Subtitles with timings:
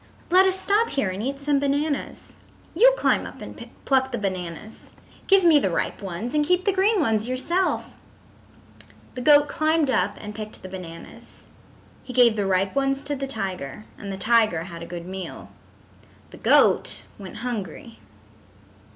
[0.31, 2.33] Let us stop here and eat some bananas.
[2.73, 4.93] You climb up and pluck the bananas.
[5.27, 7.91] Give me the ripe ones, and keep the green ones yourself."
[9.13, 11.45] The goat climbed up and picked the bananas.
[12.03, 15.51] He gave the ripe ones to the tiger and the tiger had a good meal.
[16.31, 17.99] The goat went hungry.